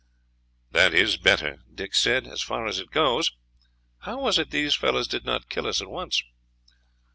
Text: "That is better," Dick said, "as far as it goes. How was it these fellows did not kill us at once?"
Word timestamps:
"That 0.71 0.95
is 0.95 1.17
better," 1.17 1.59
Dick 1.71 1.93
said, 1.93 2.25
"as 2.25 2.41
far 2.41 2.65
as 2.65 2.79
it 2.79 2.89
goes. 2.89 3.33
How 3.99 4.19
was 4.19 4.39
it 4.39 4.49
these 4.49 4.73
fellows 4.73 5.07
did 5.07 5.25
not 5.25 5.47
kill 5.47 5.67
us 5.67 5.79
at 5.79 5.91
once?" 5.91 6.23